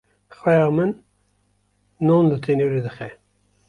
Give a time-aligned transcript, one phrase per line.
[0.37, 0.91] Xweha min
[2.07, 3.09] nên li tenûrê dixe.